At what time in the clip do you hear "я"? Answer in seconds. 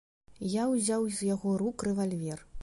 0.53-0.63